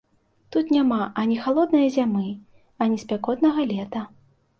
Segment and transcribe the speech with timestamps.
[0.53, 2.23] Тут няма ані халоднае зімы,
[2.87, 4.01] ані спякотнага лета.